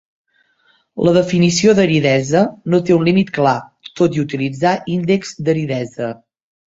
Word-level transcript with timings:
La 1.07 1.11
definició 1.17 1.75
d'aridesa 1.79 2.41
no 2.75 2.79
té 2.87 2.95
un 2.97 3.05
límit 3.09 3.29
clar, 3.37 3.55
tot 4.01 4.17
i 4.19 4.25
utilitzar 4.25 4.73
índexs 4.95 5.39
d'aridesa. 5.47 6.11